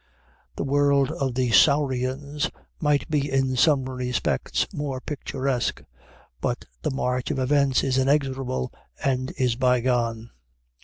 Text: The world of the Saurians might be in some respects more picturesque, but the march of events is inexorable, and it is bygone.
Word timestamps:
The 0.55 0.63
world 0.63 1.11
of 1.11 1.35
the 1.35 1.51
Saurians 1.51 2.49
might 2.79 3.07
be 3.07 3.29
in 3.31 3.55
some 3.55 3.87
respects 3.87 4.65
more 4.73 4.99
picturesque, 4.99 5.83
but 6.41 6.65
the 6.81 6.89
march 6.89 7.29
of 7.29 7.37
events 7.37 7.83
is 7.83 7.99
inexorable, 7.99 8.73
and 9.03 9.29
it 9.29 9.39
is 9.39 9.55
bygone. 9.55 10.31